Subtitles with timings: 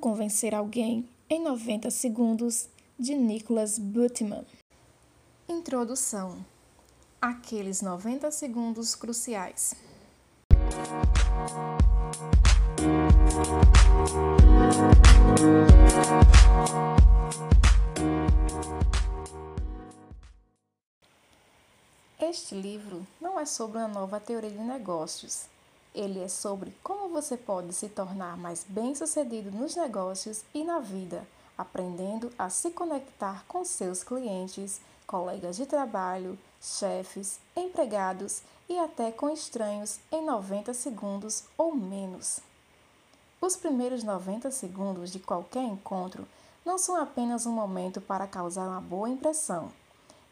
[0.00, 2.68] convencer alguém em 90 segundos
[2.98, 4.44] de Nicholas Butman.
[5.48, 6.44] Introdução:
[7.20, 9.74] Aqueles 90 segundos cruciais.
[22.18, 25.46] Este livro não é sobre uma nova teoria de negócios.
[25.94, 31.26] Ele é sobre como você pode se tornar mais bem-sucedido nos negócios e na vida,
[31.58, 39.28] aprendendo a se conectar com seus clientes, colegas de trabalho, chefes, empregados e até com
[39.30, 42.40] estranhos em 90 segundos ou menos.
[43.40, 46.26] Os primeiros 90 segundos de qualquer encontro
[46.64, 49.72] não são apenas um momento para causar uma boa impressão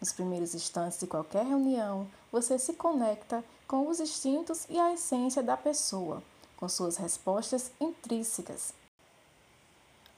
[0.00, 5.42] nos primeiros instantes de qualquer reunião, você se conecta com os instintos e a essência
[5.42, 6.22] da pessoa,
[6.56, 8.72] com suas respostas intrínsecas.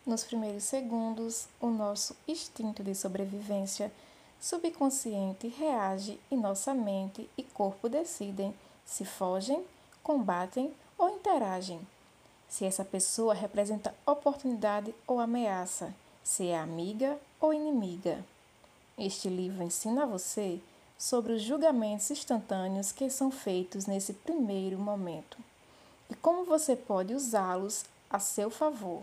[0.07, 3.93] Nos primeiros segundos, o nosso instinto de sobrevivência
[4.41, 8.55] subconsciente reage e nossa mente e corpo decidem
[8.87, 9.63] se fogem,
[10.03, 11.81] combatem ou interagem.
[12.49, 18.25] Se essa pessoa representa oportunidade ou ameaça, se é amiga ou inimiga.
[18.97, 20.61] Este livro ensina a você
[21.01, 25.39] sobre os julgamentos instantâneos que são feitos nesse primeiro momento
[26.11, 29.03] e como você pode usá-los a seu favor.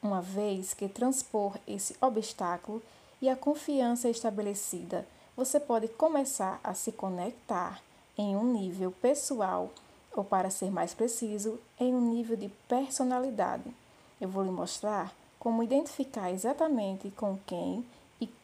[0.00, 2.80] Uma vez que transpor esse obstáculo
[3.20, 5.04] e a confiança estabelecida,
[5.36, 7.82] você pode começar a se conectar
[8.16, 9.68] em um nível pessoal
[10.14, 13.74] ou, para ser mais preciso, em um nível de personalidade.
[14.20, 17.84] Eu vou lhe mostrar como identificar exatamente com quem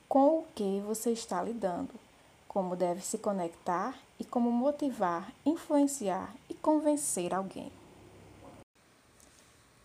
[0.09, 1.91] com o que você está lidando,
[2.57, 7.71] como deve se conectar e como motivar, influenciar e convencer alguém.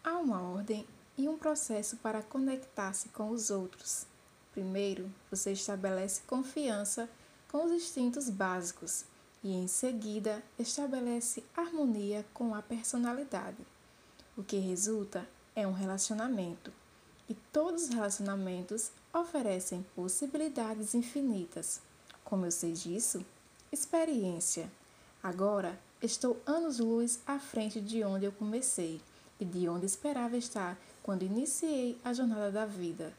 [0.02, 0.88] Há uma ordem
[1.18, 4.06] e um processo para conectar-se com os outros.
[4.54, 7.10] Primeiro, você estabelece confiança
[7.52, 9.04] com os instintos básicos
[9.44, 13.68] e, em seguida, estabelece harmonia com a personalidade.
[14.38, 16.72] O que resulta é um relacionamento.
[17.28, 21.82] E todos os relacionamentos oferecem possibilidades infinitas.
[22.32, 23.26] Como eu sei disso?
[23.74, 24.72] Experiência.
[25.22, 29.02] Agora estou anos-luz à frente de onde eu comecei
[29.38, 33.14] e de onde esperava estar quando iniciei a jornada da vida.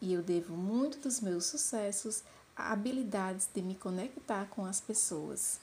[0.00, 2.24] E eu devo muito dos meus sucessos
[2.56, 5.60] a habilidades de me conectar com as pessoas.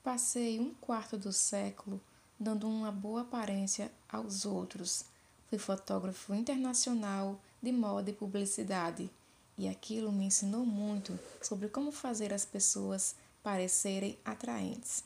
[0.00, 2.00] Passei um quarto do século
[2.38, 5.06] dando uma boa aparência aos outros.
[5.48, 9.10] Fui fotógrafo internacional de moda e publicidade,
[9.62, 13.14] e aquilo me ensinou muito sobre como fazer as pessoas
[13.44, 15.04] parecerem atraentes.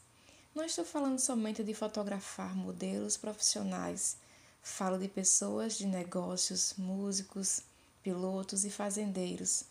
[0.54, 4.16] Não estou falando somente de fotografar modelos profissionais,
[4.62, 7.60] falo de pessoas de negócios, músicos,
[8.02, 9.64] pilotos e fazendeiros.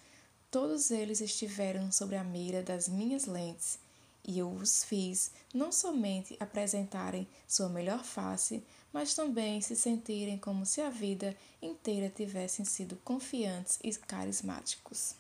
[0.51, 3.79] Todos eles estiveram sobre a mira das minhas lentes
[4.23, 8.63] e eu os fiz não somente apresentarem sua melhor face,
[8.95, 15.15] mas também se sentirem como se a vida inteira tivessem sido confiantes e carismáticos.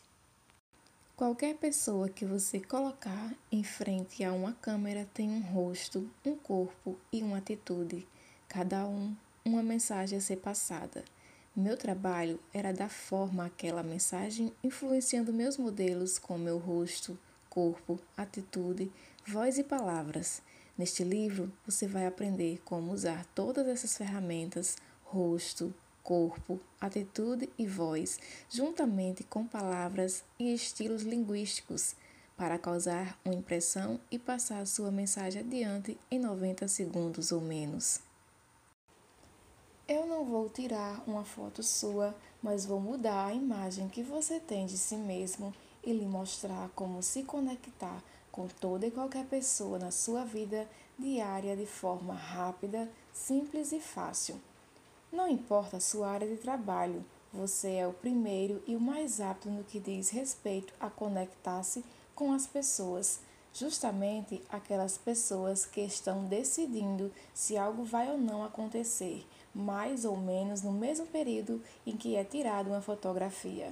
[1.13, 6.97] Qualquer pessoa que você colocar em frente a uma câmera tem um rosto, um corpo
[7.11, 8.07] e uma atitude,
[8.47, 11.03] cada um uma mensagem a ser passada.
[11.53, 17.19] Meu trabalho era dar forma àquela mensagem, influenciando meus modelos com meu rosto,
[17.49, 18.89] corpo, atitude,
[19.27, 20.41] voz e palavras.
[20.77, 28.19] Neste livro, você vai aprender como usar todas essas ferramentas, rosto, corpo, atitude e voz,
[28.49, 31.95] juntamente com palavras e estilos linguísticos,
[32.35, 38.01] para causar uma impressão e passar sua mensagem adiante em 90 segundos ou menos.
[39.87, 44.65] Eu não vou tirar uma foto sua, mas vou mudar a imagem que você tem
[44.65, 45.53] de si mesmo
[45.83, 48.03] e lhe mostrar como se conectar
[48.35, 50.67] com toda e qualquer pessoa na sua vida
[50.99, 54.35] diária de forma rápida, simples e fácil.
[55.09, 59.49] Não importa a sua área de trabalho, você é o primeiro e o mais apto
[59.49, 63.21] no que diz respeito a conectar-se com as pessoas,
[63.53, 70.61] justamente aquelas pessoas que estão decidindo se algo vai ou não acontecer, mais ou menos
[70.61, 73.71] no mesmo período em que é tirada uma fotografia.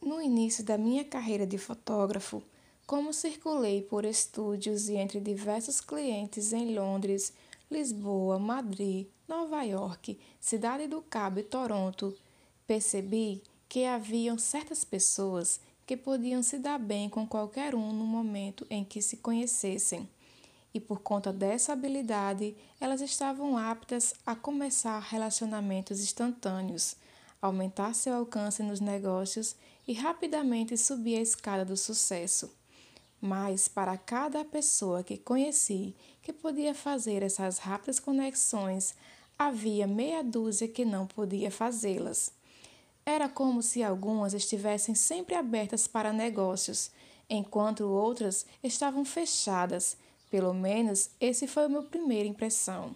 [0.00, 2.40] No início da minha carreira de fotógrafo,
[2.86, 7.32] como circulei por estúdios e entre diversos clientes em Londres,
[7.70, 12.14] Lisboa, Madrid, Nova York, Cidade do Cabo e Toronto,
[12.66, 18.66] percebi que haviam certas pessoas que podiam se dar bem com qualquer um no momento
[18.68, 20.08] em que se conhecessem.
[20.74, 26.96] e por conta dessa habilidade, elas estavam aptas a começar relacionamentos instantâneos,
[27.40, 29.54] aumentar seu alcance nos negócios
[29.86, 32.50] e rapidamente subir a escada do sucesso.
[33.26, 38.94] Mas para cada pessoa que conheci que podia fazer essas rápidas conexões,
[39.38, 42.30] havia meia dúzia que não podia fazê-las.
[43.06, 46.90] Era como se algumas estivessem sempre abertas para negócios,
[47.26, 49.96] enquanto outras estavam fechadas
[50.30, 52.94] pelo menos esse foi a minha primeira impressão.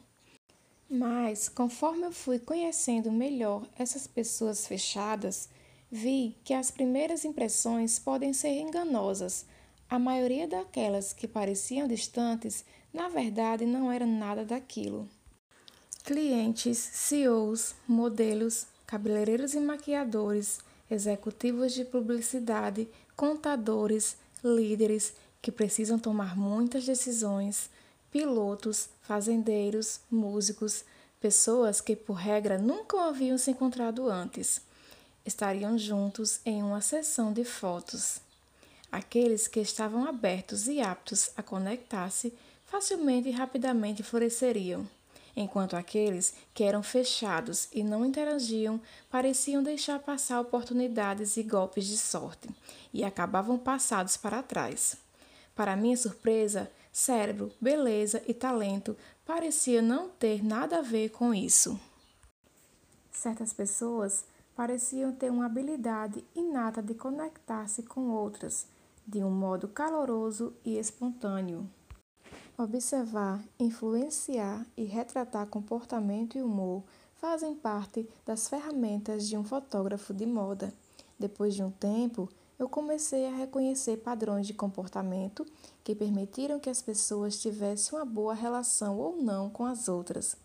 [0.91, 5.49] Mas, conforme eu fui conhecendo melhor essas pessoas fechadas,
[5.91, 9.47] vi que as primeiras impressões podem ser enganosas.
[9.90, 12.62] A maioria daquelas que pareciam distantes,
[12.93, 15.08] na verdade, não era nada daquilo.
[16.05, 20.58] Clientes, CEOs, modelos, cabeleireiros e maquiadores,
[20.90, 22.87] executivos de publicidade,
[23.17, 27.70] contadores, líderes, que precisam tomar muitas decisões,
[28.11, 30.85] pilotos, fazendeiros, músicos,
[31.19, 34.61] pessoas que por regra nunca haviam se encontrado antes.
[35.25, 38.28] Estariam juntos em uma sessão de fotos.
[38.90, 42.32] Aqueles que estavam abertos e aptos a conectar-se
[42.64, 44.88] facilmente e rapidamente floresceriam,
[45.37, 48.81] enquanto aqueles que eram fechados e não interagiam
[49.11, 52.49] pareciam deixar passar oportunidades e golpes de sorte
[52.93, 54.96] e acabavam passados para trás.
[55.55, 58.96] Para minha surpresa, cérebro, beleza e talento
[59.26, 61.79] parecia não ter nada a ver com isso.
[63.12, 64.25] Certas pessoas
[64.56, 68.67] pareciam ter uma habilidade inata de conectar-se com outras
[69.09, 71.67] de um modo caloroso e espontâneo.
[72.59, 76.83] Observar, influenciar e retratar comportamento e humor
[77.15, 80.75] fazem parte das ferramentas de um fotógrafo de moda.
[81.19, 82.29] Depois de um tempo,
[82.59, 85.47] eu comecei a reconhecer padrões de comportamento
[85.83, 90.37] que permitiram que as pessoas tivessem uma boa relação ou não com as outras.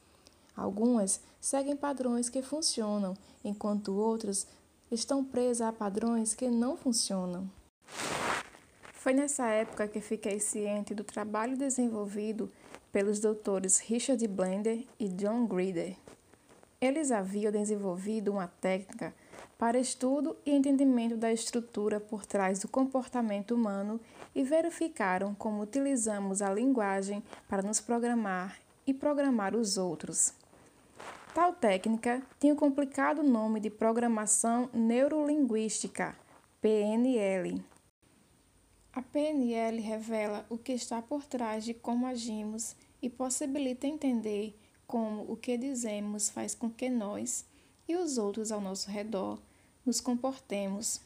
[0.56, 3.14] Algumas seguem padrões que funcionam,
[3.44, 4.48] enquanto outras
[4.90, 7.50] estão presas a padrões que não funcionam.
[9.04, 12.50] Foi nessa época que fiquei ciente do trabalho desenvolvido
[12.90, 15.98] pelos doutores Richard Blender e John Grider.
[16.80, 19.14] Eles haviam desenvolvido uma técnica
[19.58, 24.00] para estudo e entendimento da estrutura por trás do comportamento humano
[24.34, 28.58] e verificaram como utilizamos a linguagem para nos programar
[28.88, 30.34] e programar os outros.
[31.34, 36.16] Tal técnica tinha o complicado nome de Programação Neurolinguística,
[36.62, 37.62] PNL.
[38.94, 44.56] A PNL revela o que está por trás de como agimos e possibilita entender
[44.86, 47.44] como o que dizemos faz com que nós,
[47.88, 49.40] e os outros ao nosso redor
[49.84, 51.02] nos comportemos.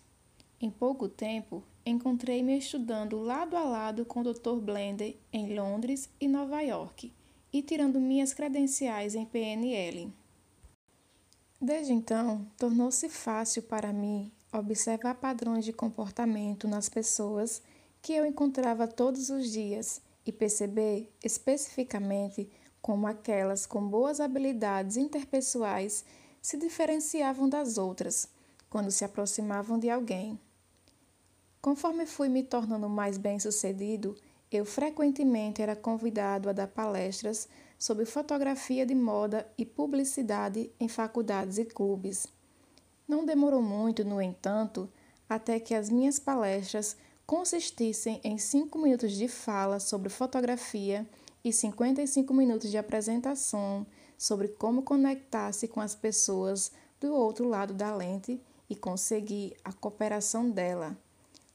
[0.59, 4.57] Em pouco tempo, encontrei-me estudando lado a lado com o Dr.
[4.61, 7.13] Blender em Londres e Nova York
[7.53, 10.11] e tirando minhas credenciais em PNL.
[11.59, 17.61] Desde então, tornou-se fácil para mim observar padrões de comportamento nas pessoas
[18.07, 22.50] que eu encontrava todos os dias e perceber especificamente
[22.81, 26.06] como aquelas com boas habilidades interpessoais
[26.42, 28.30] se diferenciavam das outras
[28.69, 30.39] quando se aproximavam de alguém.
[31.61, 34.16] Conforme fui me tornando mais bem-sucedido,
[34.49, 41.57] eu frequentemente era convidado a dar palestras sobre fotografia de moda e publicidade em faculdades
[41.57, 42.26] e clubes.
[43.06, 44.90] Não demorou muito, no entanto,
[45.28, 46.95] até que as minhas palestras
[47.27, 51.05] consistissem em 5 minutos de fala sobre fotografia
[51.43, 53.85] e 55 minutos de apresentação
[54.17, 60.49] sobre como conectar-se com as pessoas do outro lado da lente e conseguir a cooperação
[60.49, 60.97] dela.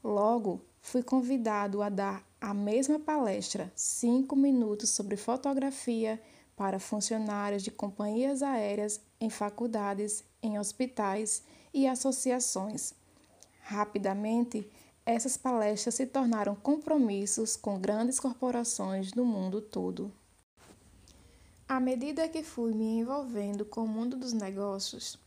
[0.04, 6.20] Logo, fui convidado a dar a mesma palestra, cinco minutos sobre fotografia
[6.54, 12.92] para funcionários de companhias aéreas em faculdades, em hospitais e associações.
[13.62, 14.68] Rapidamente,
[15.04, 20.12] essas palestras se tornaram compromissos com grandes corporações do mundo todo.
[21.68, 25.18] À medida que fui me envolvendo com o mundo dos negócios,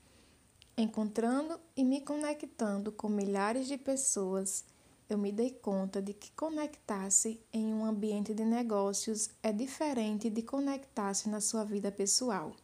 [0.77, 4.63] encontrando e me conectando com milhares de pessoas,
[5.10, 10.41] eu me dei conta de que conectar-se em um ambiente de negócios é diferente de
[10.41, 12.55] conectar-se na sua vida pessoal.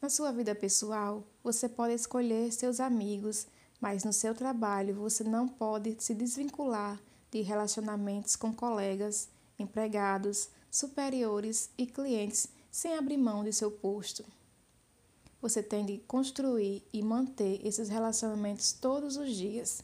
[0.00, 3.46] Na sua vida pessoal, você pode escolher seus amigos,
[3.80, 11.70] mas no seu trabalho você não pode se desvincular de relacionamentos com colegas, empregados, superiores
[11.76, 14.24] e clientes sem abrir mão de seu posto.
[15.40, 19.82] Você tem de construir e manter esses relacionamentos todos os dias.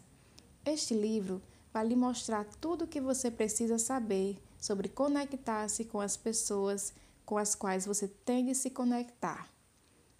[0.65, 1.41] Este livro
[1.73, 6.93] vai lhe mostrar tudo o que você precisa saber sobre conectar-se com as pessoas
[7.25, 9.49] com as quais você tem de se conectar.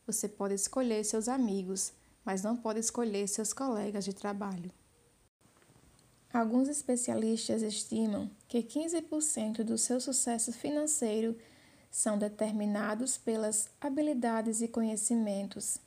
[0.07, 1.93] Você pode escolher seus amigos,
[2.25, 4.71] mas não pode escolher seus colegas de trabalho.
[6.33, 11.37] Alguns especialistas estimam que 15% do seu sucesso financeiro
[11.91, 15.79] são determinados pelas habilidades e conhecimentos,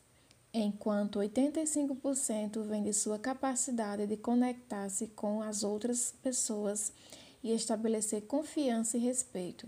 [0.53, 6.93] enquanto 85% vem de sua capacidade de conectar-se com as outras pessoas
[7.43, 9.67] e estabelecer confiança e respeito.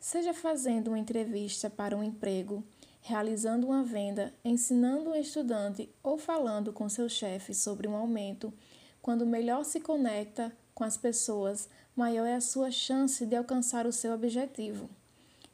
[0.00, 2.64] Seja fazendo uma entrevista para um emprego,
[3.00, 8.52] realizando uma venda, ensinando um estudante ou falando com seu chefe sobre um aumento,
[9.00, 13.92] quando melhor se conecta com as pessoas, maior é a sua chance de alcançar o
[13.92, 14.88] seu objetivo.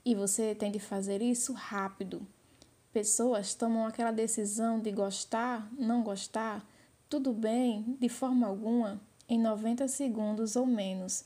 [0.04, 2.26] E você tem de fazer isso rápido.
[2.92, 6.64] Pessoas tomam aquela decisão de gostar, não gostar,
[7.08, 11.24] tudo bem, de forma alguma, em 90 segundos ou menos.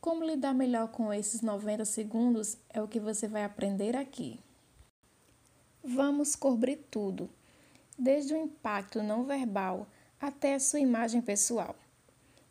[0.00, 4.38] Como lidar melhor com esses 90 segundos é o que você vai aprender aqui.
[5.82, 7.30] Vamos cobrir tudo,
[7.98, 9.88] desde o impacto não verbal
[10.20, 11.74] até a sua imagem pessoal,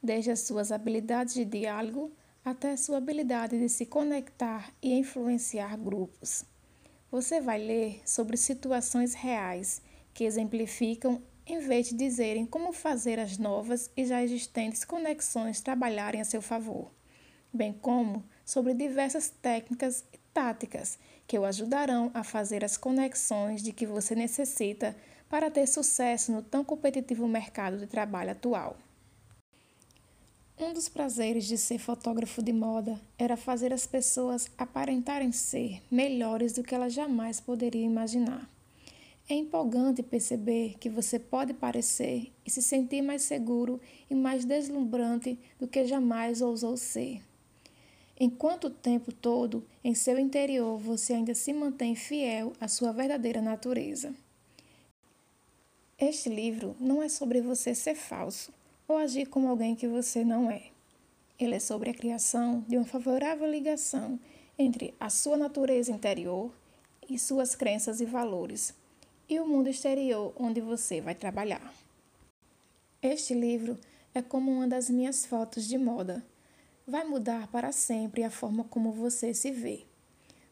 [0.01, 2.11] desde as suas habilidades de diálogo
[2.43, 6.43] até a sua habilidade de se conectar e influenciar grupos.
[7.11, 9.79] Você vai ler sobre situações reais
[10.11, 16.19] que exemplificam em vez de dizerem como fazer as novas e já existentes conexões trabalharem
[16.19, 16.91] a seu favor,
[17.53, 23.71] bem como sobre diversas técnicas e táticas que o ajudarão a fazer as conexões de
[23.71, 24.95] que você necessita
[25.29, 28.77] para ter sucesso no tão competitivo mercado de trabalho atual.
[30.57, 36.51] Um dos prazeres de ser fotógrafo de moda era fazer as pessoas aparentarem ser melhores
[36.51, 38.49] do que elas jamais poderiam imaginar.
[39.29, 45.39] É empolgante perceber que você pode parecer e se sentir mais seguro e mais deslumbrante
[45.59, 47.21] do que jamais ousou ser.
[48.19, 53.41] Enquanto o tempo todo, em seu interior, você ainda se mantém fiel à sua verdadeira
[53.41, 54.13] natureza.
[55.97, 58.51] Este livro não é sobre você ser falso
[58.87, 60.63] ou agir como alguém que você não é.
[61.39, 64.19] Ele é sobre a criação de uma favorável ligação
[64.57, 66.51] entre a sua natureza interior
[67.09, 68.73] e suas crenças e valores
[69.29, 71.73] e o mundo exterior onde você vai trabalhar.
[73.01, 73.77] Este livro
[74.13, 76.21] é como uma das minhas fotos de moda.
[76.89, 79.85] Vai mudar para sempre a forma como você se vê.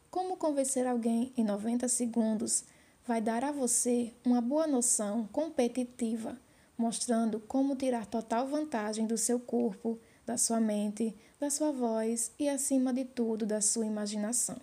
[0.08, 2.62] Como convencer alguém em 90 segundos
[3.04, 6.38] vai dar a você uma boa noção competitiva,
[6.76, 12.48] mostrando como tirar total vantagem do seu corpo, da sua mente, da sua voz e,
[12.48, 14.60] acima de tudo, da sua imaginação,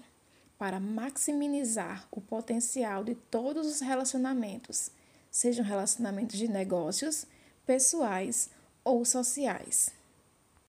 [0.57, 4.91] para maximizar o potencial de todos os relacionamentos,
[5.29, 7.27] sejam relacionamentos de negócios,
[7.65, 8.49] pessoais
[8.81, 9.91] ou sociais.